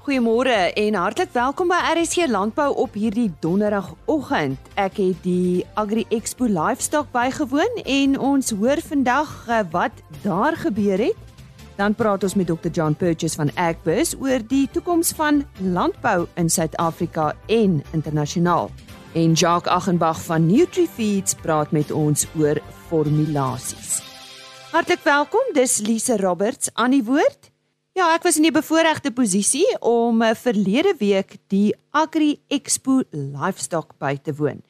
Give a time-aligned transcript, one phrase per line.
[0.00, 4.70] Goeiemôre en hartlik welkom by RSC Landbou op hierdie donderdagoggend.
[4.80, 11.04] Ek het die Agri Expo Livestock bygewoon en ons hoor vandag eh, wat daar gebeur
[11.04, 11.44] het.
[11.76, 12.72] Dan praat ons met Dr.
[12.72, 18.72] John Purchase van Agbus oor die toekoms van landbou in Suid-Afrika en internasionaal.
[19.12, 22.56] En Jacques Achenbach van NutriFeeds praat met ons oor
[22.88, 24.00] formulasies.
[24.72, 27.49] Hartlik welkom, dis Lise Roberts aan die woord.
[27.98, 33.96] Ja, ek was in die bevoordeelde posisie om eh, verlede week die Agri Expo Livestock
[33.98, 34.60] by te woon.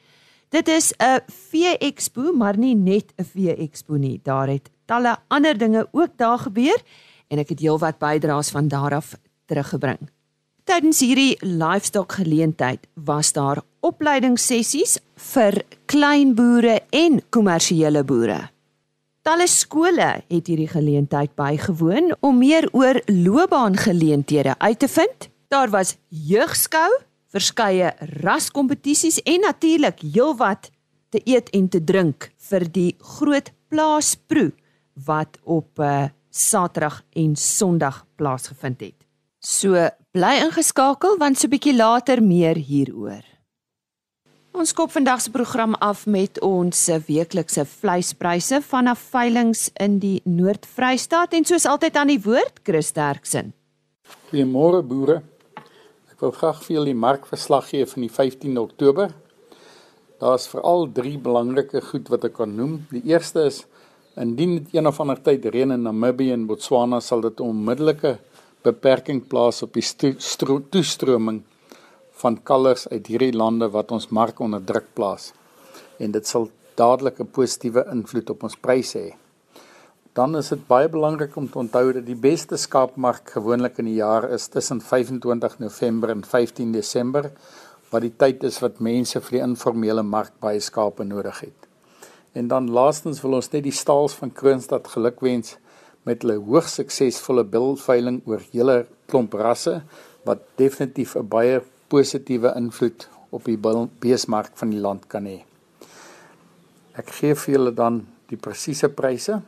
[0.49, 4.19] Dit is 'n vee expo, maar nie net 'n vee expo nie.
[4.23, 6.81] Daar het talle ander dinge ook daar gebeur
[7.29, 9.15] en ek het heelwat bydraes van daar af
[9.45, 10.09] teruggebring.
[10.63, 18.49] Tydens hierdie livestock geleentheid was daar opleidingssessies vir klein boere en kommersiële boere.
[19.21, 25.27] Talle skole het hierdie geleentheid bygewoon om meer oor loopbaangeleenthede uit te vind.
[25.53, 26.89] Daar was jeugskou,
[27.29, 27.91] verskeie
[28.23, 30.71] raskompetisies en natuurlik heelwat
[31.13, 34.49] te eet en te drink vir die groot plaasproe
[35.05, 39.05] wat op 'n eh, Saterdag en Sondag plaasgevind het.
[39.39, 43.30] So bly ingeskakel want so 'n bietjie later meer hieroor.
[44.51, 51.37] Ons skop vandag se program af met ons weeklikse vleispryse vanaf veilinge in die Noord-Vrystaat
[51.37, 53.53] en soos altyd aan die woord Chris Derksen.
[54.27, 55.21] Goeiemôre boere.
[56.11, 59.13] Ek wil graag vir julle die markverslag gee van die 15 Oktober.
[60.19, 62.81] Daar's veral drie belangrike goed wat ek kan noem.
[62.91, 63.63] Die eerste is
[64.19, 68.17] indien dit een of ander tyd reën in Namibië en Botswana sal dit onmiddellike
[68.67, 69.87] beperking plaas op die
[70.75, 71.39] toestroming
[72.21, 75.31] van kalvers uit hierdie lande wat ons mark onder druk plaas.
[75.99, 79.11] En dit sal dadelik 'n positiewe invloed op ons pryse hê.
[80.13, 83.99] Dan is dit baie belangrik om te onthou dat die beste skaapmark gewoonlik in die
[83.99, 87.31] jaar is tussen 25 November en 15 Desember,
[87.91, 91.67] wat die tyd is wat mense vir die informele mark baie skape nodig het.
[92.33, 95.57] En dan laastens wil ons net die staals van Kroonstad gelukwens
[96.03, 99.81] met hulle hoogs suksesvolle bilveiling oor hele klomp rasse
[100.27, 103.59] wat definitief 'n baie positiewe invloed op die
[103.99, 105.41] beesmark van die land kan hê.
[106.99, 109.41] Ek gee vir julle dan die presiese pryse.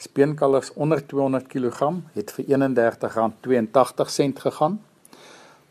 [0.00, 4.74] Speenkalvers onder 200 kg het vir R31.82 gegaan.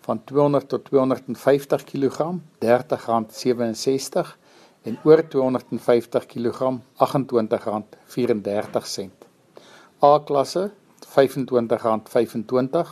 [0.04, 2.18] Van 200 tot 250 kg
[2.62, 4.28] R30.67
[4.84, 6.60] en oor 250 kg
[7.00, 9.10] R28.34.
[10.04, 10.64] A klasse
[11.14, 12.88] R25.25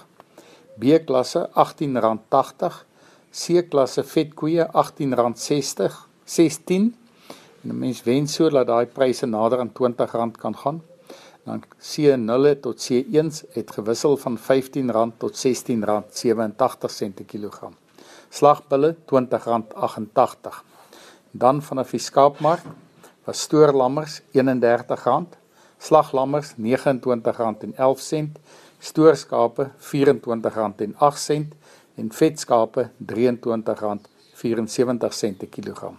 [0.79, 2.90] B klasse R18.80
[3.31, 5.93] C-klasse vetkoeie R18.60
[6.25, 6.95] 16
[7.63, 10.81] en 'n mens wens so dat daai pryse nader aan R20 kan gaan.
[11.43, 14.85] Dan C0 tot C1 het gewissel van R15
[15.17, 17.73] tot R16.87 per kilogram.
[18.29, 20.63] Slagbulle R20.88.
[21.31, 22.61] Dan vanaf die skaapmark
[23.23, 25.25] was stoorlammers R31,
[25.77, 26.55] slaglammers R29.11,
[28.79, 31.60] stoorskape R24.08
[31.95, 35.97] en vetskape R23.74 per kilogram.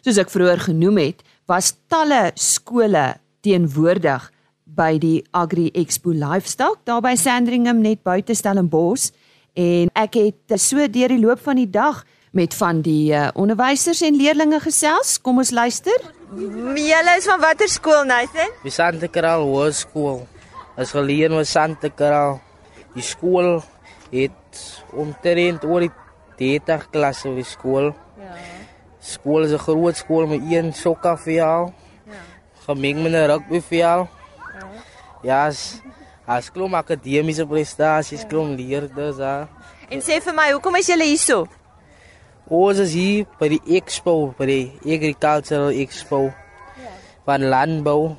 [0.01, 4.31] Soos ek vroeër genoem het, was talle skole teenwoordig
[4.63, 9.11] by die Agri Expo Livestock daar by Sandringham net buite Stellenbosch
[9.59, 13.99] en ek het so deur die loop van die dag met van die uh, onderwysers
[14.07, 15.19] en leerders gesels.
[15.19, 16.20] Kom ons luister.
[16.31, 18.53] Julle is van watter skool, Nathan?
[18.63, 20.21] Die Santa Caral Hoërskool.
[20.79, 22.37] As geleer met Santa Caral.
[22.95, 23.57] Die skool
[24.13, 24.61] het
[24.95, 25.91] omtrent oor die
[26.39, 27.91] 30 klasse op die skool.
[28.15, 28.37] Ja.
[29.03, 31.73] Skool is 'n groot skool met een sokkerveld.
[32.07, 32.21] Ja.
[32.65, 34.07] Gemeng met 'n rugbyveld.
[34.07, 34.67] Ja.
[35.23, 35.81] Ja, as,
[36.25, 38.27] as klom akademiese prestasies, ja.
[38.27, 39.47] klom leerders daar.
[39.89, 41.47] En sê vir my, hoekom is julle hierso?
[42.51, 46.89] Ons is hier by die expo, by die agricultural expo ja.
[47.23, 48.11] van landbou.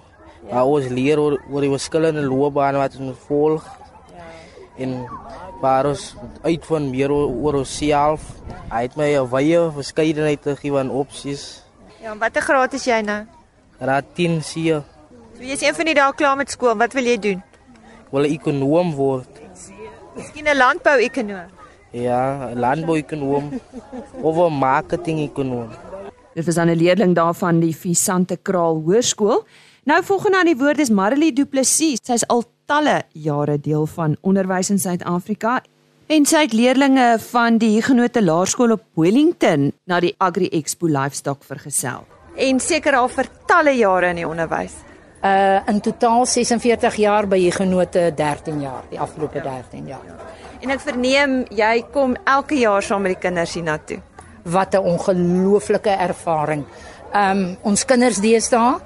[0.46, 0.55] Ja.
[0.55, 3.67] Waar ons leer oor, oor die verskillende loopbane wat ons volg.
[4.14, 4.31] Ja.
[4.81, 4.96] En
[5.61, 6.14] waar ons
[6.46, 8.25] uitvind meer oor, oor onsself.
[8.49, 8.62] Ja.
[8.73, 11.62] Hy het my 'n wye verskeidenheid gegee van opsies.
[12.00, 13.26] Ja, en watter graad is jy nou?
[13.78, 14.81] Graad 10 C.
[15.37, 16.76] So jy's een van die dae klaar met skool.
[16.76, 17.43] Wat wil jy doen?
[18.11, 19.28] Wil 'n ekonom word.
[20.17, 21.61] Miskien 'n landbou-ekonoom.
[21.92, 23.60] Ja, 'n landbou-ekonom
[24.20, 25.68] of 'n marketing-ekonom.
[26.34, 29.44] Dit was dan 'n leerling daarvan die Visante Kraal Hoërskool.
[29.84, 31.98] Nou volgende aan die woord is Marilee Du Plessis.
[32.02, 35.62] Sy's al talle jare deel van onderwys in Suid-Afrika
[36.06, 41.44] en sy het leerlinge van die Huguenot Laerskool op Wellington na die Agri Expo Livestock
[41.44, 42.06] vergesel.
[42.36, 44.72] En seker al vir talle jare in die onderwys.
[45.24, 50.06] Uh in totaal 46 jaar by Huguenote 13 jaar, die afgelope 13 jaar.
[50.62, 53.99] En ek verneem jy kom elke jaar saam met die kinders hiernatoe.
[54.44, 56.64] Wat 'n ongelooflike ervaring.
[57.14, 58.79] Um ons kinders deesdae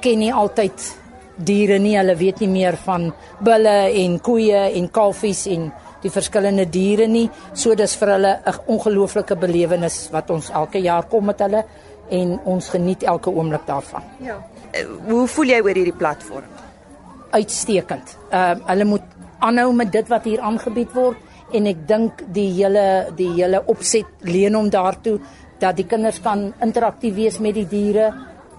[0.00, 0.96] ken nie altyd
[1.36, 1.96] diere nie.
[1.96, 5.72] Hulle weet nie meer van bulle en koeie en kalfies en
[6.02, 7.30] die verskillende diere nie.
[7.54, 11.64] So dis vir hulle 'n ongelooflike belewenis wat ons elke jaar kom met hulle
[12.10, 14.02] en ons geniet elke oomblik daarvan.
[14.20, 14.36] Ja.
[15.08, 16.44] Hoe voel jy oor hierdie platform?
[17.30, 18.16] Uitstekend.
[18.30, 21.16] Ehm uh, hulle moet aanhou met dit wat hier aangebied word
[21.54, 22.86] en ek dink die hele
[23.16, 25.18] die hele opset leen hom daartoe
[25.60, 28.12] dat die kinders kan interaktief wees met die diere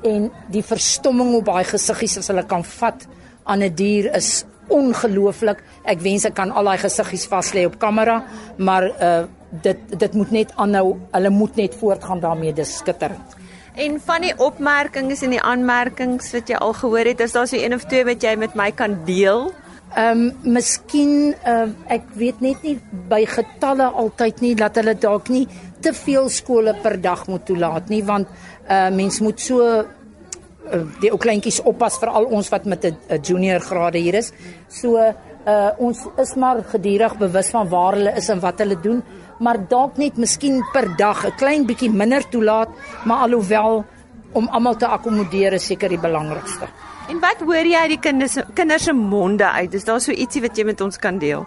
[0.03, 3.07] en die verstomming op daai gesiggies as hulle kan vat
[3.43, 5.63] aan 'n dier is ongelooflik.
[5.83, 8.23] Ek wens ek kan al daai gesiggies vas lê op kamera,
[8.57, 9.25] maar uh
[9.63, 10.97] dit dit moet net aanhou.
[11.11, 12.53] Hulle moet net voortgaan daarmee.
[12.53, 13.35] Dis skitterend.
[13.75, 17.55] En van die opmerkings en die aanmerkings wat jy al gehoor het, is daar so
[17.55, 19.53] een of twee wat jy met my kan deel?
[19.97, 22.75] Ehm um, miskien uh, ek weet net nie
[23.09, 25.47] by getalle altyd nie dat hulle dalk nie
[25.81, 28.27] te veel skole per dag moet toelaat nie want
[28.69, 33.21] uh mens moet so uh, die ou kleintjies oppas vir al ons wat met 'n
[33.23, 34.29] junior grade hier is.
[34.69, 39.01] So uh ons is maar gedurig bewus van waar hulle is en wat hulle doen,
[39.39, 42.69] maar dalk net miskien per dag 'n klein bietjie minder toelaat,
[43.05, 43.85] maar alhoewel
[44.33, 46.67] om almal te akkommodeer is seker die belangrikste.
[47.07, 49.73] En wat hoor jy uit die kinders kinders se monde uit?
[49.73, 51.45] Is daar so ietsie wat jy met ons kan deel?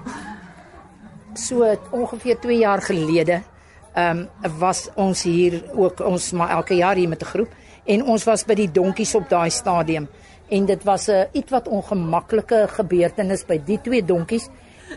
[1.36, 3.42] So ongeveer 2 jaar gelede
[3.90, 7.50] ehm um, was ons hier ook ons maar elke jaar hier met 'n groep
[7.84, 10.08] en ons was by die donkies op daai stadium
[10.48, 14.48] en dit was 'n iets wat ongemaklike gebeurtenis by die twee donkies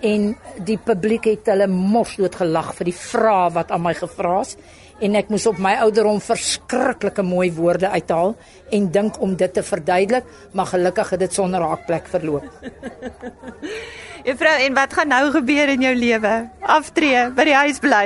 [0.01, 4.39] en die publiek het hulle mos dood gelag vir die vrae wat aan my gevra
[4.42, 4.56] is
[5.01, 8.35] en ek moes op my ouderdom verskriklike mooi woorde uithaal
[8.71, 12.45] en dink om dit te verduidelik maar gelukkig het dit sonder raakplek verloop.
[14.27, 16.35] Juffrou, en wat gaan nou gebeur in jou lewe?
[16.61, 18.05] Aftree, by die huis bly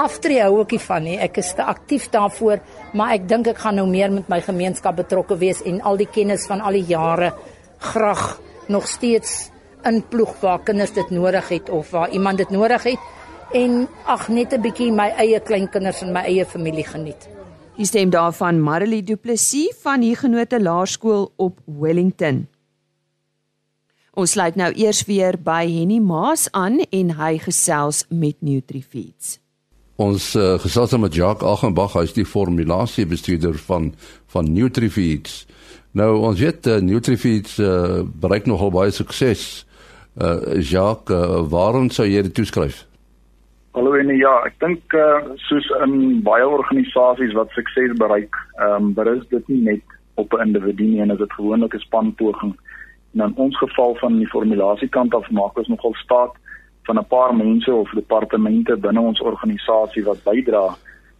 [0.00, 1.16] aftree hou ek nie van nie.
[1.22, 2.60] Ek is te aktief daarvoor,
[2.96, 6.08] maar ek dink ek gaan nou meer met my gemeenskap betrokke wees en al die
[6.12, 7.32] kennis van al die jare
[7.92, 8.36] graag
[8.72, 9.50] nog steeds
[9.86, 13.12] inploeg waar kinders dit nodig het of waar iemand dit nodig het
[13.52, 17.28] en ag net 'n bietjie my eie kleinkinders en my eie familie geniet.
[17.76, 22.46] Hier stem daarvan Marilee Du Plessis van Huguenot Laerskool op Wellington.
[24.16, 29.38] Ons sluit nou eers weer by Henny Maas aan en hy gesels met Nutrifeeds.
[30.00, 33.94] Ons uh, gesels met Jacques Aghenbach, hy is die formulasiebestuurder van
[34.32, 35.44] van Nutrifeeds.
[35.92, 39.66] Nou ons weet uh, Nutrifeeds uh, bereik nogal baie sukses.
[40.16, 42.85] Uh, Jacques, uh, waarom sou jy dit toeskryf?
[43.76, 48.94] Hallo en ja, ek dink uh, soos in baie organisasies wat sukses bereik, ehm um,
[48.96, 52.54] berus dit nie net op 'n individu nie en dit gewoonlik 'n spanpoging.
[53.12, 56.32] En in ons geval van die formulasiekant af maak ons nogal staat
[56.88, 60.64] van 'n paar mense of departemente binne ons organisasie wat bydra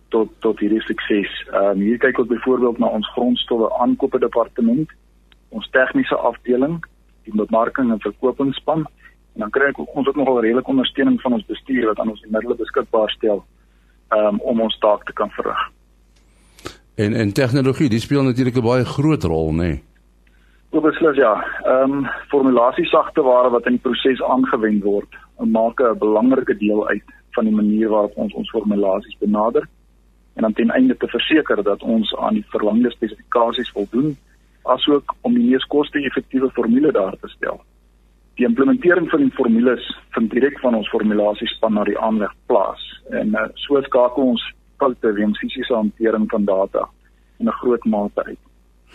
[0.08, 1.32] tot tot hierdie sukses.
[1.52, 4.88] Ehm um, hier kyk ons byvoorbeeld na ons grondstowwe aankope departement,
[5.48, 6.80] ons tegniese afdeling,
[7.24, 8.86] die bemarking en verkopingsspan
[9.36, 12.22] en dan kry ek ons ook nogal redelike ondersteuning van ons bestuur wat aan ons
[12.24, 13.42] die middele beskikbaar stel
[14.16, 15.60] um, om ons taak te kan verrig.
[16.96, 19.68] En en tegnologie, dit speel natuurlik 'n baie groot rol, nê?
[20.72, 20.80] Nee?
[20.80, 21.34] Beslis ja.
[21.64, 26.88] Ehm um, formulasie sagte ware wat in die proses aangewend word, maak 'n belangrike deel
[26.88, 29.68] uit van die manier waarop ons ons formulasies benader
[30.34, 34.16] en dan ten einde te verseker dat ons aan die verlangde spesifikasies voldoen,
[34.62, 37.60] asook om die mees koste-effektiewe formule daar te stel.
[38.36, 43.34] Die implementering van die formules vind direk van ons formulasiespan na die aanleg plaas en
[43.34, 44.44] uh, so skakel ons
[44.80, 46.88] foute weens fisiese hantering van data
[47.38, 48.38] in 'n groot mate uit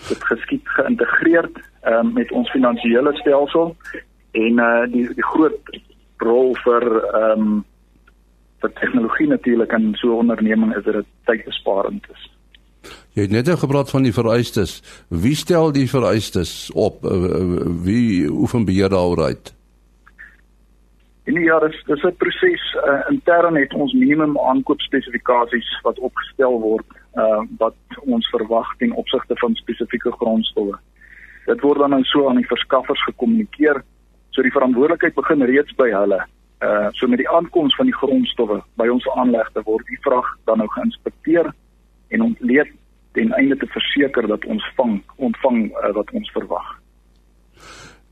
[0.10, 3.75] dit geskied geïntegreerd um, met ons finansiële stelsel
[4.31, 5.81] en uh, die die groot
[6.17, 7.60] rol vir ehm um,
[8.62, 12.29] vir tegnologie natuurlik in so 'n onderneming is dit tydbesparend is.
[13.13, 14.80] Jy het net gepraat van die vereistes.
[15.10, 17.03] Wie stel die vereistes op?
[17.03, 19.51] Uh, wie oefen beheer daaroor uit?
[21.24, 26.88] En ja, dis dis 'n proses uh, intern het ons minimum aankoopspesifikasies wat opgestel word
[27.15, 30.80] uh wat ons verwag ten opsigte van spesifieke grondstowwe.
[31.46, 33.84] Dit word dan nou so aan die verskaffers gekommunikeer.
[34.30, 36.25] So die verantwoordelikheid begin reeds by hulle.
[36.63, 40.58] Uh so met die aankoms van die grondstowwe by ons aanlegte word die vrag dan
[40.58, 41.53] nou geïnspekteer
[42.08, 42.72] en ontleed
[43.12, 46.68] ten einde te verseker dat ons vang ontvang uh, wat ons verwag.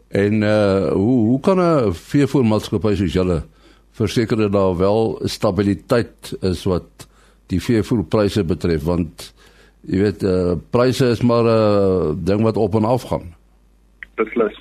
[0.09, 3.43] En uh hoe hoe kan 'n veevoermaatskappy soos julle
[3.91, 7.07] verseker dat daar wel stabiliteit is wat
[7.47, 9.33] die veevoerpryse betref want
[9.81, 13.35] jy weet uh pryse is maar 'n uh, ding wat op en af gaan.
[14.15, 14.57] Beslis.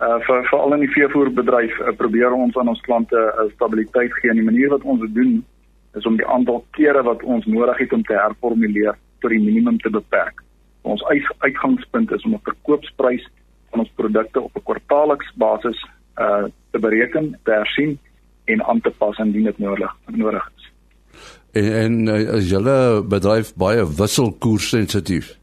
[0.00, 4.30] Uh vir veral in die veevoerbedryf uh, probeer ons aan ons klante uh, stabiliteit gee
[4.30, 5.44] en die manier wat ons dit doen
[5.94, 9.78] is om die aantal kere wat ons nodig het om te herformuleer tot die minimum
[9.82, 10.42] te beperk.
[10.86, 11.04] Ons
[11.38, 13.24] uitgangspunt is om 'n verkoopsprys
[13.70, 15.86] van ons produkte op 'n kwartaalliks basis
[16.18, 17.98] uh te bereken, te hersien
[18.44, 20.70] en aan te pas indien dit nodig nodig is.
[21.52, 25.38] En en uh, is julle bedryf baie wisselkoers sensitief?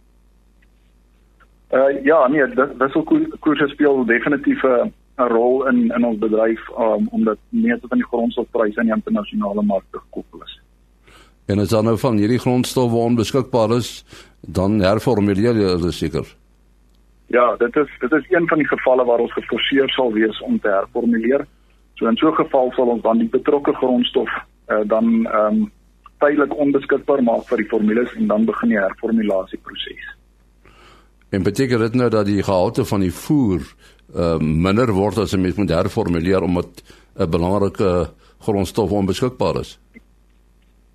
[1.72, 2.46] Uh ja, nee,
[2.78, 8.08] wisselkoers speel definitief 'n 'n rol in in ons bedryf um, omdat meeste van die
[8.08, 10.63] grondstofpryse aan die internasionale markte gekoppel is.
[11.46, 14.06] En as dan nou van hierdie grondstowwe onbeskikbaar is,
[14.40, 16.28] dan herformuleer jy dit seker.
[17.34, 20.60] Ja, dit is dit is een van die gevalle waar ons geforseer sal wees om
[20.60, 21.46] te herformuleer.
[21.96, 24.30] So in so 'n geval sal ons dan die betrokke grondstof
[24.70, 25.72] uh, dan ehm um,
[26.20, 30.06] tydelik onbeskikbaar maak vir die formules en dan begin die herformulasieproses.
[31.30, 33.62] En beteken dit nou dat die gehalte van die voer
[34.16, 36.84] uh, minder word as 'n mens moet herformuleer omdat
[37.18, 38.10] 'n belangrike
[38.40, 39.80] grondstof onbeskikbaar is?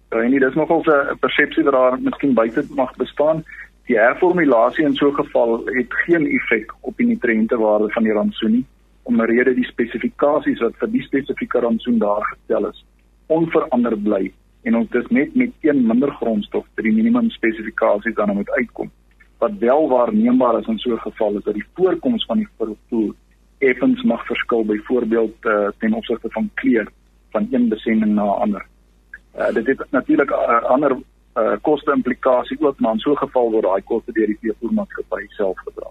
[0.08, 3.44] En dit is nogal 'n persepsie wat daar miskien buite mag bestaan
[3.88, 8.52] die herformulasie in so 'n geval het geen effek op die nutriëntewaarde van die rantsoen
[8.52, 8.66] nie
[9.02, 12.84] omdat die spesifikasies wat vir die spesifieke rantsoen daar gestel is
[13.26, 18.34] onverander bly en ons dis net met een minder grondstof by die minimum spesifikasies dan
[18.34, 18.90] moet uitkom
[19.38, 23.14] wat wel waarneembaar is in so 'n geval is dat die voorkoms van die vervoer
[23.58, 26.88] effens mag verskil byvoorbeeld uh, ten opsigte van kleur
[27.30, 28.66] van een besending na 'n ander.
[29.38, 30.97] Uh, dit het natuurlik uh, ander
[31.38, 35.26] uh, koste implikasie ook maar in so 'n geval word daai koste deur die veevoermaatskappy
[35.28, 35.90] self gedra.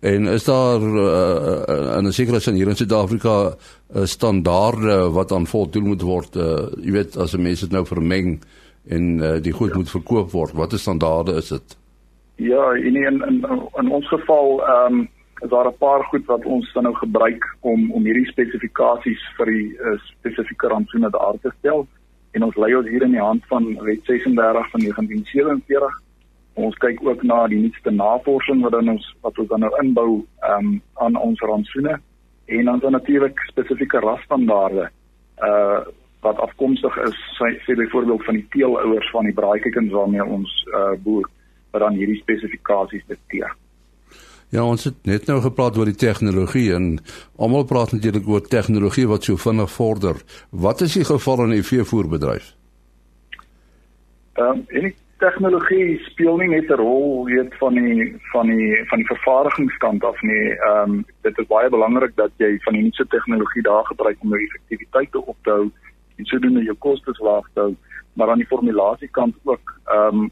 [0.00, 3.54] En is daar uh, in 'n sekere sin hier in Suid-Afrika
[3.94, 6.36] 'n standaarde wat aan voldoen moet word?
[6.36, 8.42] Uh, jy weet as 'n mens dit nou vermeng
[8.88, 9.76] en uh, die goed ja.
[9.76, 11.76] moet verkoop word, watter standaarde is dit?
[12.36, 15.08] Ja, in in in, in ons geval ehm um,
[15.42, 19.46] is daar 'n paar goed wat ons dan nou gebruik om om hierdie spesifikasies vir
[19.46, 21.86] die uh, spesifieke rantsoene daar te stel
[22.36, 26.00] en ons lei ons hier in die hand van Wet 36 van 1947.
[26.66, 30.10] Ons kyk ook na die nuutste navorsing wat dan ons wat ons dan nou inbou
[30.50, 30.70] um,
[31.04, 31.98] aan ons rantsoene
[32.56, 34.90] en dan natuurlik spesifieke rasstandaarde
[35.44, 35.80] uh
[36.24, 40.94] wat afkomstig is sê, sê byvoorbeeld van die teelouers van die braaikykens waarmee ons uh
[41.04, 41.28] boer
[41.70, 43.52] wat dan hierdie spesifikasies dikteer.
[44.54, 46.98] Ja, ons het net nou gepraat oor die tegnologie en
[47.36, 50.20] almal praat natuurlik oor tegnologie wat so vinnig vorder.
[50.50, 52.52] Wat is die geval in die veevoerbedryf?
[54.36, 58.98] Ehm um, en tegnologie speel nie net 'n rol weet van die van die van
[58.98, 60.48] die vervaardigingskant af nie.
[60.50, 64.28] Ehm um, dit is baie belangrik dat jy van die nuutste tegnologie daar gebruik om
[64.28, 65.70] jou effektiwiteit te op te hou
[66.16, 67.74] en sodoende jou kostes laag te hou,
[68.12, 70.30] maar aan die formulasiekant ook ehm um,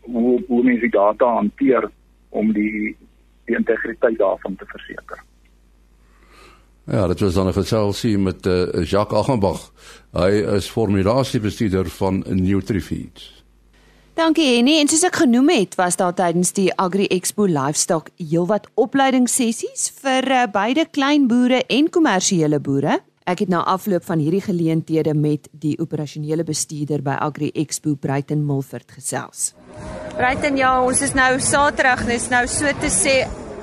[0.00, 1.90] hoe hoe mens die data hanteer
[2.28, 2.96] om die
[3.44, 5.22] die integriteit daarvan te verseker.
[6.84, 9.72] Ja, dit was dan 'n geselsie met uh, Jacques Achenbach.
[10.12, 13.44] Hy is formulasiebestuurder van Nutrifeeds.
[14.14, 14.78] Dankie Henny.
[14.78, 20.28] En soos ek genoem het, was daar tydens die Agri Expo Livestock heelwat opleidingssessies vir
[20.30, 23.00] uh, beide klein boere en kommersiële boere.
[23.24, 28.42] Ek het na afloop van hierdie geleenthede met die operasionele bestuurder by Agri Expo Bruiten
[28.44, 29.54] Milford gesels.
[30.18, 33.14] Bruiten ja, ons is nou Saterdag, dis nou so te sê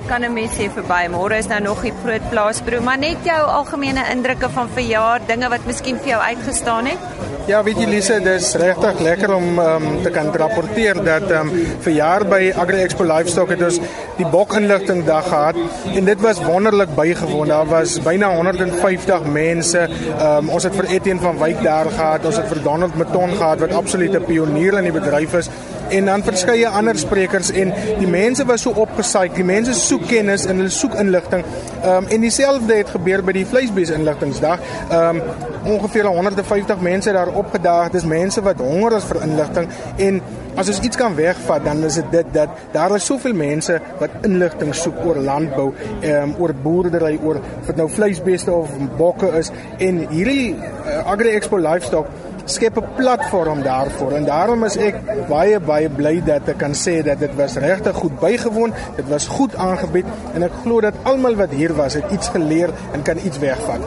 [0.08, 1.08] kan 'n mens sê verby.
[1.10, 5.50] Môre is nou nog die groot plaasbroe, maar net jou algemene indrukke van verjaar, dinge
[5.50, 7.00] wat miskien vir jou uitgestaan het.
[7.48, 11.50] Ja, weet jy Lise, dis regtig lekker om um, te kan rapporteer dat um,
[11.82, 13.80] verjaar by Agri Expo Livestock het ons
[14.20, 15.58] die bokinligting dag gehad
[15.96, 17.48] en dit was wonderlik bygewoon.
[17.48, 19.90] Daar was byna 150 mense.
[20.22, 23.60] Um, ons het vir Etienne van Wyk daar gehad, ons het vir Donald Meton gehad
[23.60, 25.50] wat absolute pionier in die bedryf is
[25.92, 29.30] en dan verskeie ander sprekers en die mense was so opgesaai.
[29.36, 31.46] Die mense soek kennis en hulle soek inligting.
[31.82, 34.60] Ehm um, en dieselfde het gebeur by die vleisbees inligtingsdag.
[34.90, 37.92] Ehm um, ongeveer 150 mense daar opgedaag.
[37.94, 39.68] Dis mense wat honger is vir inligting
[39.98, 40.22] en
[40.56, 44.26] as ons iets kan wegvat dan is dit dit dat daar is soveel mense wat
[44.28, 45.70] inligting soek oor landbou,
[46.02, 51.12] ehm um, oor boerdery, oor of dit nou vleisbeeste of bokke is en hierdie uh,
[51.12, 52.08] Agri Expo Livestock
[52.52, 54.96] skep 'n platform daarvoor en daarom is ek
[55.30, 59.28] baie baie bly dat ek kan sê dat dit was regtig goed bygewoon, dit was
[59.28, 63.18] goed aangebied en ek glo dat almal wat hier was het iets geleer en kan
[63.18, 63.82] iets wegvat.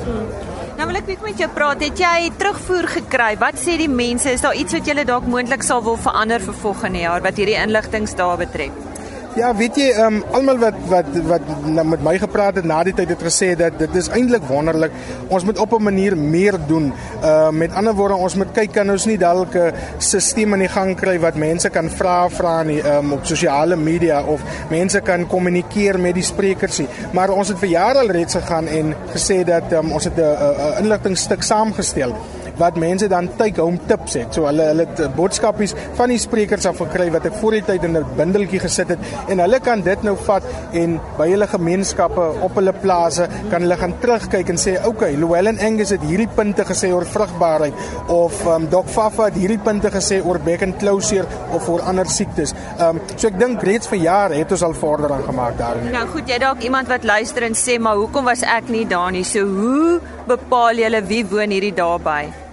[0.76, 1.82] Nou wil ek net met jou praat.
[1.84, 3.36] Het jy terugvoer gekry?
[3.38, 4.32] Wat sê die mense?
[4.32, 7.60] Is daar iets wat jy dalk moontlik sal wil verander vir volgende jaar wat hierdie
[7.60, 8.93] inligtingsdae betref?
[9.34, 12.92] Ja, weet jy, ehm um, almal wat wat wat met my gepraat het na die
[12.94, 14.94] tyd het gesê dat dit is eintlik wonderlik.
[15.26, 16.92] Ons moet op 'n manier meer doen.
[17.22, 20.58] Ehm uh, met ander woorde, ons moet kyk kan ons nie dalk 'n stelsel in
[20.58, 24.40] die gang kry wat mense kan vra vra nie ehm um, op sosiale media of
[24.70, 26.88] mense kan kommunikeer met die sprekers nie.
[27.12, 30.78] Maar ons het vir jare al reeds gegaan en gesê dat um, ons het 'n
[30.78, 32.14] inligtingstuk saamgestel
[32.60, 34.34] wat mense dan take home tips het.
[34.34, 37.64] So hulle hulle het eh, boodskapies van die sprekers af gekry wat ek voor die
[37.66, 41.46] tyd in 'n bundeltjie gesit het en hulle kan dit nou vat en by hulle
[41.46, 46.28] gemeenskappe op hulle plase kan hulle gaan terugkyk en sê okay, Llewellyn Angus het hierdie
[46.28, 47.74] punte gesê oor vrugbaarheid
[48.08, 52.06] of um, Doc Fafa het hierdie punte gesê oor back and closure of oor ander
[52.06, 52.54] siektes.
[52.78, 55.90] Um, so ek dink reeds vir jare het ons al vordering gemaak daarin.
[55.94, 59.12] Nou goed, jy dalk iemand wat luister en sê maar hoekom was ek nie daar
[59.12, 59.24] nie?
[59.24, 62.43] So hoe bepaal julle wie woon hierdie daarby?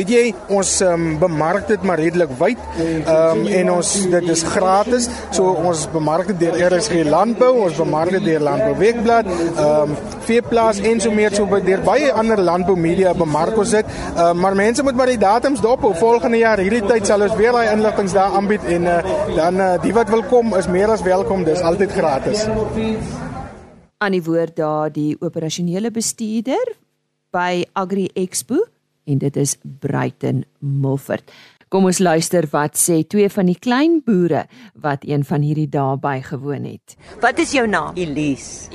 [0.00, 2.60] Weet jy, ons um, bemark dit maar redelik wyd.
[2.80, 5.08] Ehm um, en ons dit is gratis.
[5.36, 9.92] So ons bemark dit deur RSG Landbou, ons bemark dit deur Landbou Weekblad, ehm um,
[10.24, 13.92] Veeplaas en so meer so deur baie ander landbou media bemark ons dit.
[14.14, 15.84] Ehm uh, maar mense moet maar die datums dop.
[16.00, 18.98] Volgende jaar hierdie tyd sal ons weer daai inligting daar aanbied en uh,
[19.36, 21.44] dan uh, die wat wil kom is meer as welkom.
[21.44, 22.48] Dis altyd gratis.
[24.00, 26.76] Aan die woord daar die operasionele bestuurder
[27.36, 28.64] by Agri Expo
[29.04, 31.30] en dit is Bruiten Moffert.
[31.70, 34.46] Kom ons luister wat sê twee van die klein boere
[34.82, 36.96] wat een van hierdie dae bygewoon het.
[37.22, 37.94] Wat is jou naam?
[37.94, 38.66] Elise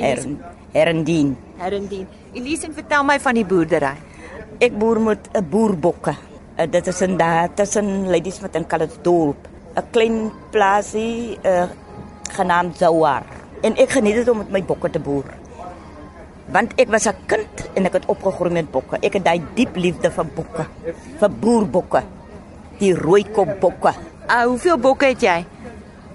[0.71, 1.35] Herendien.
[1.59, 2.07] Herendien.
[2.35, 3.93] Elise, vertel my van die boerdery.
[4.63, 6.15] Ek boer met 'n boerbokke.
[6.57, 9.47] Uh, dit is in daar tussen Ladysmith en Calitzdorp.
[9.75, 11.67] 'n Klein plaasie uh,
[12.31, 13.23] genaamd Zawar.
[13.61, 15.44] En ek geniet dit om met my bokke te boer
[16.53, 18.97] want ek was 'n kind en ek het opgegroei met bokke.
[19.01, 20.65] Ek het daai diep liefde vir bokke,
[21.19, 22.03] vir boerbokke.
[22.79, 23.93] Die rooi kop bokke.
[24.29, 25.45] Uh, hoeveel bokke het jy?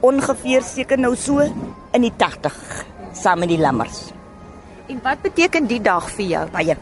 [0.00, 1.40] Ongeveer seker nou so
[1.92, 4.12] in die 80 saam met die lammers.
[4.88, 6.46] En wat beteken die dag vir jou?
[6.50, 6.76] Baie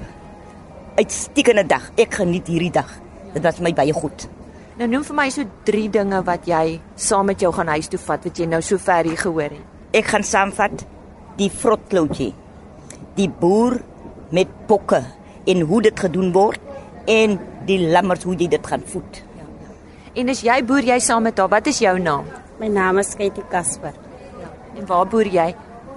[0.97, 1.91] uitstekende dag.
[1.97, 2.91] Ek geniet hierdie dag.
[3.35, 4.29] Dit was my baie goed.
[4.79, 7.99] Nou noem vir my so drie dinge wat jy saam met jou gaan huis toe
[7.99, 9.65] vat wat jy nou so ver hier gehoor het.
[9.93, 10.85] Ek gaan saamvat
[11.37, 12.35] die vrotkloutjie
[13.19, 13.81] die boer
[14.35, 15.03] met bokke
[15.49, 16.61] en hoe dit gedoen word
[17.11, 19.23] en die lammers hoe jy dit gaan voed.
[20.19, 22.27] En as jy boer jy saam met haar, wat is jou naam?
[22.59, 23.95] My naam is Katie Casper.
[24.79, 25.49] En waar boer jy?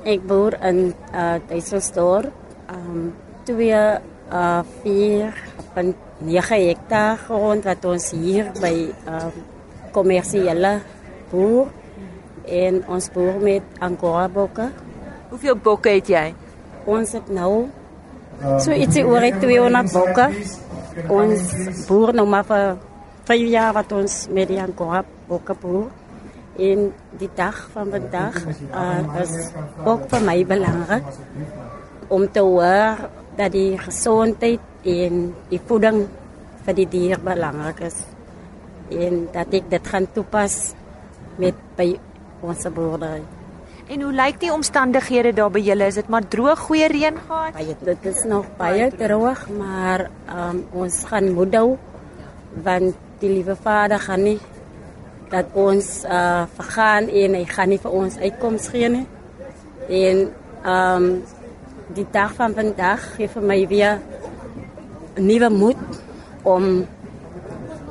[0.06, 2.34] Ek boer in uh Duiselsdorp.
[2.72, 3.12] Um
[3.46, 3.70] 2
[4.32, 8.74] uh 4.9 hektaar grond wat ons hier by
[9.10, 9.42] um
[9.92, 10.78] kommersiële
[11.32, 11.68] boer
[12.46, 14.70] en ons boer met angora bokke.
[15.32, 16.28] Hoeveel bokke het jy?
[16.86, 17.70] Ons het nou
[18.62, 20.28] so ietsie oor 200 bokke.
[21.12, 21.54] Ons
[21.88, 22.78] boer nou maar vir
[23.30, 25.90] 5 jaar wat ons met die Angora bokke boer.
[26.62, 29.36] En die dag van vandag uh, is
[29.88, 31.08] ook vir my belangrik
[32.12, 36.04] om te hoor dat die gesondheid en die voeding
[36.66, 38.02] vir die dier belangrik is.
[38.92, 40.58] En dat ek dit gaan toepas
[41.40, 41.94] met by
[42.44, 43.41] ons boerdery.
[43.92, 45.90] En hoe lyk die omstandighede daar by julle?
[45.92, 47.58] Is dit maar droog, goeie reën gehad?
[47.58, 51.74] Baie, dit is nog baie droog, maar um, ons gaan moed hou
[52.64, 54.38] want die liewe Vader gaan nie
[55.32, 59.06] dat ons uh vergaan en hy gaan nie vir ons uitkoms gee nie.
[59.88, 60.24] En
[60.78, 61.06] um
[61.96, 64.00] die dag van vandag gee vir my weer
[65.20, 66.02] nuwe moed
[66.44, 66.74] om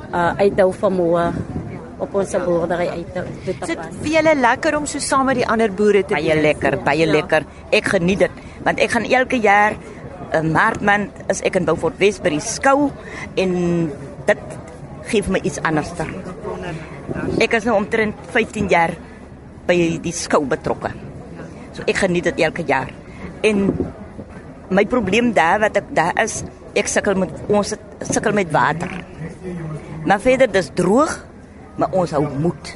[0.09, 1.50] uh uit te hou van môre
[2.01, 3.69] op ons boerdery uit te te pas.
[3.69, 7.05] Dit vir julle lekker om so saam met die ander boere te baie lekker, baie
[7.05, 7.11] ja.
[7.11, 7.45] lekker.
[7.71, 9.77] Ek geniet dit want ek gaan elke jaar
[10.31, 12.91] 'n maart maand as ek in Beaufort West by die skou
[13.35, 13.51] en
[14.25, 14.41] dit
[15.11, 15.91] gee vir my iets anders.
[17.39, 18.95] Ek is nou omtrent 15 jaar
[19.67, 20.91] by die skou betrokke.
[21.73, 22.91] So ek geniet dit elke jaar.
[23.43, 23.71] En
[24.69, 26.43] my probleem daar wat ek daar is,
[26.75, 27.75] ek sukkel met ons
[28.07, 28.91] sukkel met water.
[30.05, 31.30] Maar verder dis droog
[31.81, 32.75] maar ons hou moed.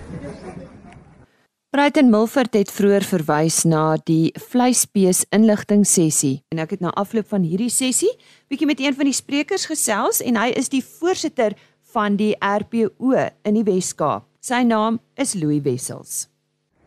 [1.76, 7.28] Bruiten Milford het vroeër verwys na die vleisbees inligting sessie en ek het na afloop
[7.34, 8.14] van hierdie sessie
[8.50, 11.58] bietjie met een van die sprekers gesels en hy is die voorsitter
[11.96, 13.12] van die RPO
[13.46, 14.26] in die Wes-Kaap.
[14.46, 16.26] Sy naam is Louis Wessels.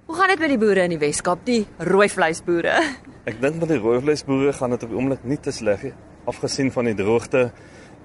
[0.09, 2.79] Hoe gaan dit met die boere in die Wes-Kaap, die rooi vleisboere?
[3.29, 5.95] Ek dink met die rooi vleisboere gaan dit op die oomblik nie te sleg nie,
[6.29, 7.51] afgesien van die droogte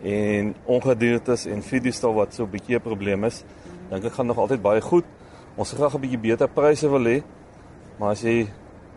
[0.03, 3.45] en ongediertes en fidiestal wat so 'n bietjie 'n probleem is.
[3.89, 5.05] Dink ek gaan nog altyd baie goed.
[5.55, 7.23] Ons sal graag 'n bietjie beter pryse wil hê.
[7.99, 8.47] Maar as jy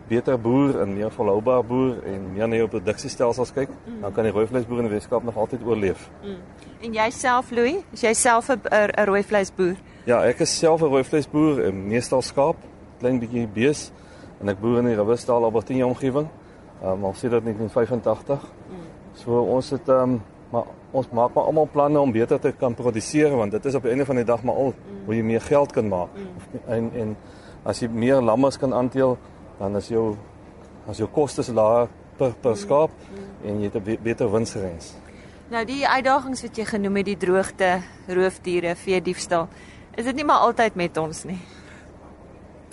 [0.09, 4.01] beter boer en meer volhoubaar boer en meer na jou produksiestelsels kyk, mm.
[4.01, 6.11] dan kan die rooi vleisboer in die Weskaap nog altyd oorleef.
[6.23, 6.37] Mm.
[6.81, 9.77] En jouself Louis, is jy self 'n 'n rooi vleisboer?
[10.05, 12.57] Ja, ek is self 'n rooi vleisboer, en meestal skaap,
[13.01, 13.91] klein bietjie bees
[14.41, 16.29] en ek boer in die Rivestal Albertina omgewing.
[16.83, 18.43] Ehm um, al sien dit net in 85.
[18.71, 18.87] Mm.
[19.15, 20.23] So ons het ehm um,
[20.57, 23.85] maar ons maak maar almal planne om beter te kan produseer want dit is op
[23.85, 25.03] die einde van die dag maar al mm.
[25.07, 26.17] hoe jy meer geld kan maak.
[26.17, 26.61] Mm.
[26.77, 27.17] En en
[27.67, 29.17] as jy meer lammes kan aanteel,
[29.59, 30.15] dan is jou
[30.87, 32.63] as jou kostes laer per per mm.
[32.63, 33.27] skaap mm.
[33.49, 34.95] en jy het 'n beter winsrens.
[35.51, 39.49] Nou die uitdagings wat jy genoem het, die droogte, roofdiere, vee diefstal,
[39.95, 41.39] is dit nie maar altyd met ons nie.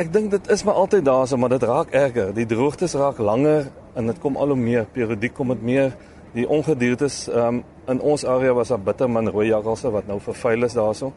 [0.02, 2.34] Ek dink dit is maar altyd daar so, maar dit raak erger.
[2.34, 5.93] Die droogtes raak langer en dit kom al hoe meer periodiek kom dit meer
[6.34, 10.63] die ongediertes um, in ons area was daar bitter min rooi jakkalse wat nou vervuil
[10.63, 11.13] is daarso.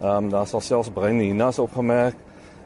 [0.00, 2.16] Ehm um, daar sal selfs bruin hyenas opgemerk.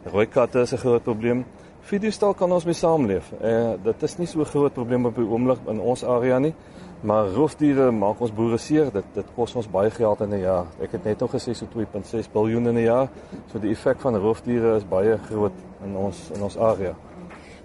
[0.04, 1.44] Rooi katte is 'n groot probleem.
[1.80, 3.32] Fidiestal kan ons mee saamleef.
[3.40, 6.54] Eh dit is nie so 'n groot probleem op die oomblik in ons area nie.
[7.00, 8.92] Maar roofdiere maak ons boere seer.
[8.92, 10.66] Dit dit kos ons baie geld in 'n jaar.
[10.80, 13.08] Ek het net al gesê so 2.6 miljard in 'n jaar.
[13.52, 15.52] So die effek van roofdiere is baie groot
[15.84, 16.94] in ons in ons area.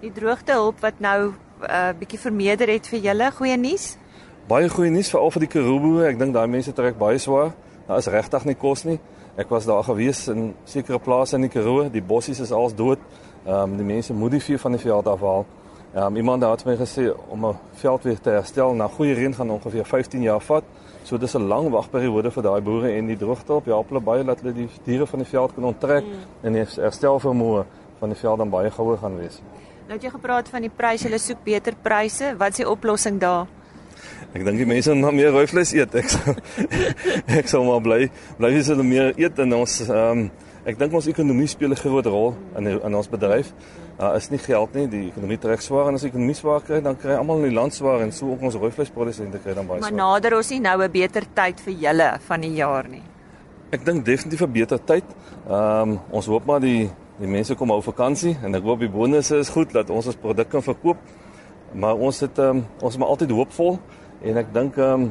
[0.01, 3.97] Die droogtehulp wat nou 'n uh, bietjie vermeerder het vir julle, goeie nuus?
[4.49, 5.99] Baie goeie nuus vir al vir die Karoo.
[6.01, 7.51] Ek dink daai mense trek baie swaar.
[7.85, 8.95] Daar is regtig nie kos nie.
[9.37, 11.83] Ek was daar gewees in sekere plase in die Karoo.
[11.93, 13.03] Die bossies is als dood.
[13.43, 15.45] Ehm um, die mense moet die vee van die veld afhaal.
[15.93, 19.35] Ehm um, iemand het my gesê om 'n veld weer te herstel na goeie reën
[19.35, 20.63] gaan ongeveer 15 jaar vat.
[21.03, 24.23] So dis 'n lang wagperiode vir daai boere en die droogte op help hulle baie
[24.23, 26.43] dat hulle die diere van die veld kan onttrek mm.
[26.43, 27.65] en die herstel vermoë
[27.99, 29.41] van die veld dan baie gouer gaan wees.
[29.87, 32.35] Nou het jy gepraat van die pryse, hulle soek beter pryse.
[32.37, 33.58] Wat is die oplossing daar?
[34.29, 35.95] Ek dink die mense moet meer rooi vleis eet.
[35.97, 36.35] Ek sal,
[37.39, 38.03] ek sal maar bly
[38.37, 40.29] bly as hulle meer eet en ons ehm um,
[40.69, 43.49] ek dink ons ekonomie speel 'n groot rol in in ons bedryf.
[43.97, 46.61] Daar uh, is nie geld nie, die ekonomie trek swaar en as die ekonomie swaar
[46.61, 49.55] kry, dan kry almal in die land swaar en so ook ons rooi vleisprodusente kry
[49.57, 49.91] dan baie swaar.
[49.91, 53.01] Maar nader ons nie nou 'n beter tyd vir julle van die jaar nie.
[53.71, 55.05] Ek dink definitief 'n beter tyd.
[55.49, 56.89] Ehm um, ons hoop maar die
[57.19, 60.15] die mense kom hou vakansie en ek hoop die bonusse is goed dat ons ons
[60.15, 60.97] produk kan verkoop.
[61.73, 63.79] Maar ons het um, ons is maar altyd hoopvol
[64.21, 65.09] en ek dink um,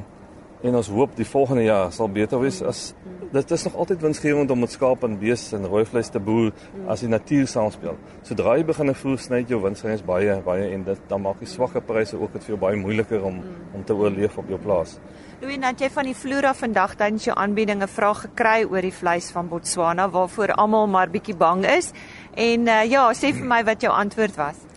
[0.63, 2.91] en ons hoop die volgende jaar sal beter wees as
[3.33, 6.49] dit is nog altyd winsgewend om met skaap en bees en rooi vleis te boer
[6.89, 7.99] as die natuur saamspeel.
[8.25, 11.85] Sodra jy begin voer sny jy winsgewens baie baie en dit dan maak die swakker
[11.85, 13.43] pryse ook dit vir jou baie moeiliker om
[13.77, 14.97] om te oorleef op jou plaas.
[15.43, 19.29] Louis, net jy van die Flora vandag tydens jou aanbiedinge vra gekry oor die vleis
[19.31, 21.93] van Botswana waarvoor almal maar bietjie bang is.
[22.35, 24.68] En uh, ja, sê vir my wat jou antwoord was.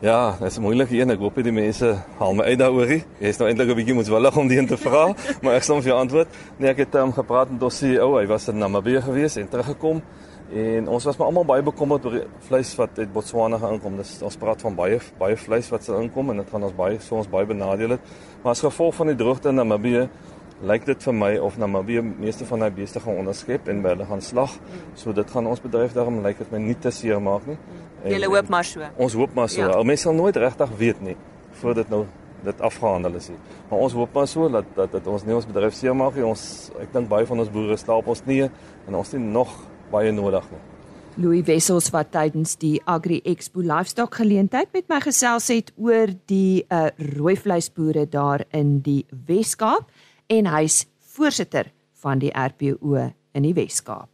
[0.00, 1.10] Ja, dit is 'n moeilike een.
[1.10, 2.86] Ek hoop die mense haal my uit daaroor.
[2.86, 5.82] Jy is nou eintlik 'n bietjie moetswillig om die een te vra, maar ek sal
[5.82, 6.28] vir jou antwoord.
[6.56, 8.16] Nee, ek het um, gepraat met ons CEO.
[8.16, 10.02] Hy was in Namibië gewees en teruggekom
[10.52, 13.96] en ons was maar almal baie bekommerd oor die vleis wat uit Botswana gekom.
[13.96, 17.00] Dis ons praat van baie baie vleis wat sal inkom en dit gaan ons baie
[17.00, 18.00] so ons baie benadeel het.
[18.42, 20.08] Maar as gevolg van die droogte in Namibië
[20.66, 24.22] lyk dit vir my of Namibië meeste van daai beeste gaan onderskep en hulle gaan
[24.22, 24.56] slag.
[24.98, 27.58] So dit gaan ons bedryf daarom lyk dit my nie te seer maak nie.
[28.04, 28.86] Jy hoop maar so.
[28.96, 29.66] Ons hoop maar so.
[29.66, 29.82] Ja.
[29.82, 31.16] Mense sal nooit regtig weet nie
[31.58, 32.04] voordat dit nou
[32.46, 33.38] dit afgehandel is nie.
[33.68, 36.26] Maar ons hoop maar so dat dat dit ons nie ons bedryf seer maak nie.
[36.26, 39.54] Ons ek dink baie van ons boere slaap ons nie en ons het nog
[39.92, 40.64] baie nodig nie.
[41.18, 46.62] Louis Wessels wat tydens die Agri Expo Livestock geleentheid met my gesels het oor die
[46.70, 46.84] uh,
[47.16, 49.90] rooi vleisboere daar in die Wes-Kaap
[50.28, 50.84] en hy's
[51.16, 54.08] voorsitter van die RPO in die Wes-Kaap.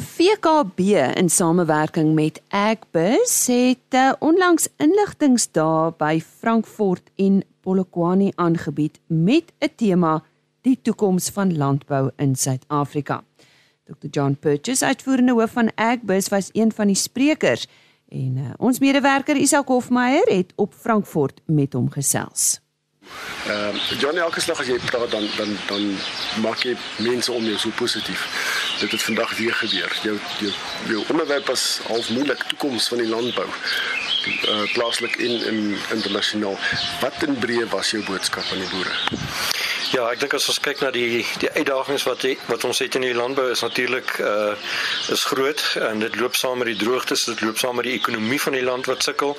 [0.00, 0.80] VKB
[1.20, 9.74] in samewerking met Agbus het uh, onlangs inligtingsdae by Frankfurt en Polokwane aangebied met 'n
[9.76, 10.22] tema
[10.62, 13.22] die toekoms van landbou in Suid-Afrika.
[13.84, 17.66] Dr John Purchase, uitvoerende hoof van Agbus, was een van die sprekers
[18.08, 22.61] en uh, ons medewerker Isak Hofmeyer het op Frankfurt met hom gesels.
[23.46, 25.98] Ehm uh, Johnny elke slag as jy praat dan dan dan
[26.42, 28.26] maak jy mense om jou so positief.
[28.80, 29.98] Dit het vandag weer gebeur.
[30.02, 30.52] Jou jou
[30.86, 33.48] jou onderwerp was half moeilik toekoms van die landbou.
[34.26, 36.58] Uh, plaaslik en in internasionaal.
[37.00, 39.51] Wat in breë was jou boodskap aan die boere?
[39.92, 42.94] Ja, ek dink as ons kyk na die die uitdagings wat die, wat ons het
[42.96, 44.54] in die landbou is natuurlik uh
[45.12, 48.38] is groot en dit loop saam met die droogtes, dit loop saam met die ekonomie
[48.40, 49.34] van die land wat sukkel.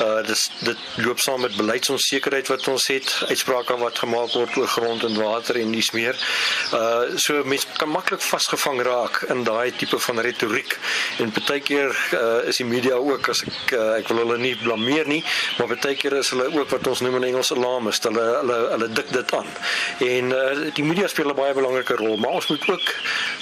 [0.00, 4.70] Uh dis dit loop saam met beleidsonsekerheid wat ons het, uitsprake wat gemaak word oor
[4.72, 6.16] grond en water en dis meer.
[6.72, 10.78] Uh so mense kan maklik vasgevang raak in daai tipe van retoriek
[11.20, 14.56] en baie keer uh is die media ook as ek uh, ek wil hulle nie
[14.64, 15.20] blameer nie,
[15.58, 18.08] maar baie keer is hulle ook wat ons noem in Engels alarmist.
[18.08, 19.56] Hulle hulle hulle dik dit aan
[19.98, 22.94] En uh, die media speel 'n baie belangrike rol, maar ons moet ook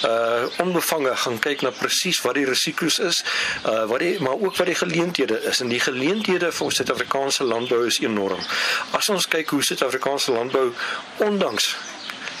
[0.05, 3.23] uh onbevange gaan kyk na presies wat die risiko's is,
[3.65, 5.59] uh wat die maar ook wat die geleenthede is.
[5.59, 8.39] En die geleenthede vir Suid-Afrikaanse landbou is enorm.
[8.91, 10.73] As ons kyk hoe Suid-Afrikaanse landbou
[11.17, 11.75] ondanks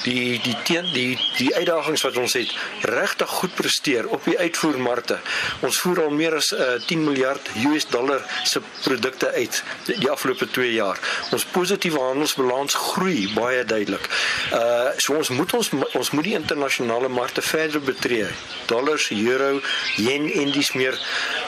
[0.03, 2.51] die die teen die die uitdagings wat ons het
[2.87, 5.19] regtig goed presteer op die uitvoermarkte.
[5.65, 10.09] Ons voer al meer as uh, 10 miljard US dollar se produkte uit die, die
[10.11, 10.99] afgelope 2 jaar.
[11.35, 14.07] Ons positiewe handelsbalans groei baie duidelik.
[14.53, 14.67] Uh
[14.99, 18.27] so ons moet ons ons moet die internasionale markte verder betree.
[18.69, 19.59] Dollars, euro,
[19.97, 20.97] yen en dis meer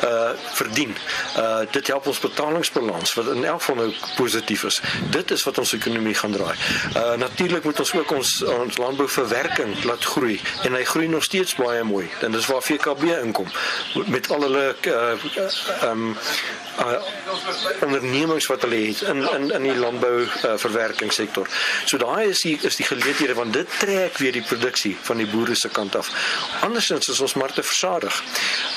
[0.06, 0.96] uh verdien.
[1.38, 4.82] Uh dit help ons betalingsbalans wat in elk geval nou positief is.
[5.14, 6.56] Dit is wat ons ekonomie gaan draai.
[6.96, 11.56] Uh natuurlik moet ons ook ons ons landbouverwerking laat groei en hy groei nog steeds
[11.56, 12.10] baie mooi.
[12.22, 13.48] En dis waar VKB inkom
[14.08, 16.16] met al hulle uh um
[16.80, 17.02] uh,
[17.84, 21.48] ondernemings wat hulle het in in in die landbou uh, verwerkingssektor.
[21.86, 25.28] So daai is die is die geleenthede want dit trek weer die produksie van die
[25.28, 26.12] boere se kant af.
[26.62, 28.24] Andersins is ons markte versadig.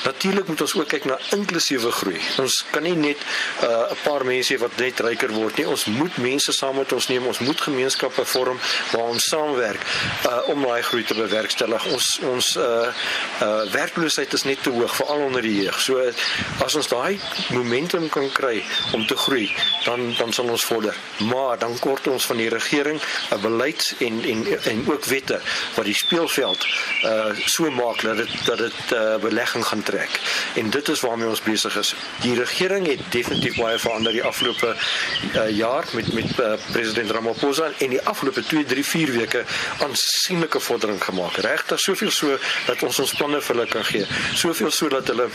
[0.03, 2.19] Natuurlik moet ons ook kyk na inklusiewe groei.
[2.41, 5.67] Ons kan nie net 'n uh, paar mense wat net ryker word nie.
[5.67, 7.25] Ons moet mense saam met ons neem.
[7.25, 8.59] Ons moet gemeenskappe vorm
[8.91, 9.23] waar ons
[9.55, 9.81] saamwerk
[10.25, 11.85] uh, om daai groei te bewerkstellig.
[11.93, 12.87] Ons ons uh
[13.41, 15.79] uh werkloosheid is net te hoog veral onder die jeug.
[15.81, 15.99] So
[16.63, 17.19] as ons daai
[17.51, 18.63] momentum kan kry
[18.93, 19.49] om te groei,
[19.85, 20.95] dan dan sal ons vorder.
[21.31, 22.99] Maar dan kort ons van die regering
[23.31, 25.39] 'n beleid en en en ook wette
[25.75, 26.65] wat die speelveld
[27.03, 30.19] uh so maak dat dit dat dit uh belegging gaan trek.
[30.55, 31.95] En dit is waarmee ons besig is.
[32.21, 34.75] Die regering het definitief baie verander die afgelope
[35.35, 39.44] uh, jaar met met uh, president Ramaphosa en die afgelope 2, 3, 4 weke
[39.85, 41.37] aansienlike vordering gemaak.
[41.45, 44.05] Regtig soveel so dat ons ons planne vir hulle kan gee.
[44.33, 45.29] Soveel so dat hulle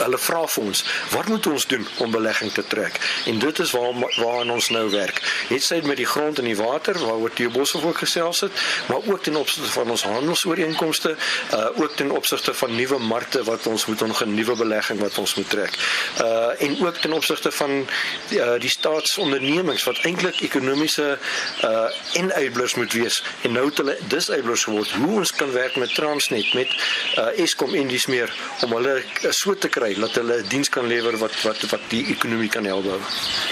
[0.00, 0.82] hulle vra vir ons,
[1.14, 2.98] wat moet ons doen om belegging te trek?
[3.30, 5.20] En dit is waar waaraan ons nou werk.
[5.48, 8.52] Het sy met die grond en die water waaroor Theo Boshoff ook gesels het,
[8.88, 11.16] maar ook ten opsigte van ons handelsooreenkomste,
[11.54, 15.34] uh ook ten opsigte van nuwe markte wat ons moet ons nuwe belegging wat ons
[15.34, 15.76] moet trek.
[16.20, 17.86] Uh en ook ten opsigte van
[18.28, 21.18] die, uh, die staatsondernemings wat eintlik ekonomiese
[21.64, 23.09] uh enablers moet wees
[23.42, 24.90] en nou het hulle disablers geword.
[25.00, 26.74] Hoe ons kan werk met Transnet, met
[27.18, 28.32] uh Eskom en dis meer
[28.64, 32.04] om hulle uh, so te kry dat hulle diens kan lewer wat wat wat die
[32.14, 32.98] ekonomie kan help bou.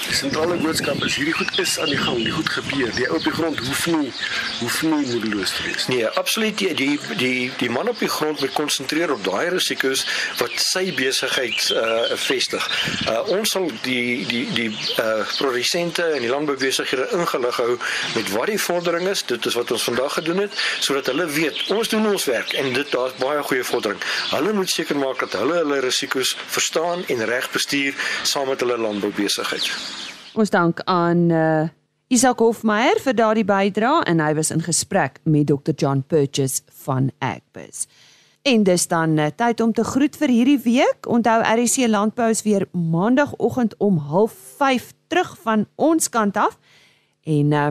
[0.07, 2.92] Die sentrale boodskap is hierdie goed is aan die gang, die goed gebeur.
[2.97, 4.12] Die ou op die grond hoef nie
[4.61, 5.87] hoef nie moedeloos te wees.
[5.92, 10.05] Nee, absoluut die die die die man op die grond moet konsentreer op daai risiko's
[10.40, 12.68] wat sy besigheid uh vestig.
[13.09, 14.71] Uh ons sal die die die
[15.03, 17.77] uh produsente en die landboubesighede ingelig hou
[18.14, 19.25] met wat die vordering is.
[19.29, 22.71] Dit is wat ons vandag gedoen het sodat hulle weet ons doen ons werk en
[22.77, 24.01] dit daar's baie goeie vordering.
[24.35, 28.79] Hulle moet seker maak dat hulle hulle risiko's verstaan en reg bestuur saam met hulle
[28.85, 29.73] landboubesigheid.
[30.39, 31.67] Ons dank aan uh
[32.09, 37.11] Isak Hofmeyer vir daardie bydrae en hy was in gesprek met Dr John Purchase van
[37.21, 37.85] Agbus.
[38.49, 41.05] En dis dan uh, tyd om te groet vir hierdie week.
[41.05, 46.59] Onthou RC Landbou is weer maandagooggend om 05:30 terug van ons kant af.
[47.29, 47.69] En uh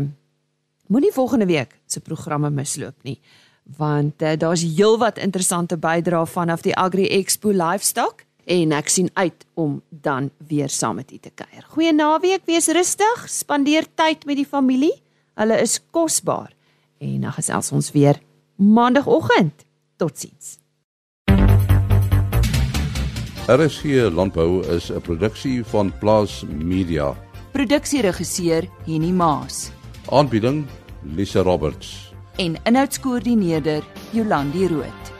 [0.87, 3.19] moenie volgende week se programme misloop nie,
[3.77, 9.45] want uh, daar's heelwat interessante bydrae vanaf die Agri Expo Livestock en ek sien uit
[9.59, 11.65] om dan weer saam met u te kuier.
[11.75, 14.93] Goeie naweek, wees rustig, spandeer tyd met die familie.
[15.37, 16.53] Hulle is kosbaar.
[17.03, 18.21] En dan gesels ons weer
[18.55, 19.65] maandagooggend.
[19.97, 20.57] Totsiens.
[23.47, 27.15] RSG Landbou is 'n produksie van Plaas Media.
[27.51, 29.76] Produksieregisseur Henny Maas.
[30.09, 30.65] Aanbieding
[31.15, 32.11] Lisa Roberts.
[32.35, 35.16] En inhoudskoördineerder Jolandi Root.